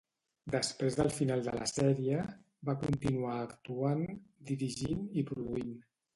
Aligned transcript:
Després 0.53 0.95
del 0.99 1.11
final 1.17 1.43
de 1.47 1.53
la 1.57 1.67
sèrie, 1.71 2.23
va 2.71 2.75
continuar 2.85 3.37
actuant, 3.43 4.03
dirigint 4.51 5.07
i 5.23 5.29
produint. 5.31 5.73